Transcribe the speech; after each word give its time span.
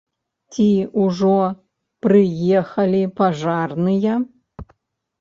Ці 0.53 0.63
ужо 1.03 1.35
прыехалі 2.07 3.03
пажарныя? 3.23 4.21